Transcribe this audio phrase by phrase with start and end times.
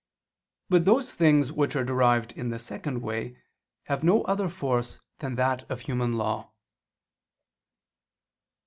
[0.67, 3.37] But those things which are derived in the second way,
[3.83, 6.53] have no other force than that of human law.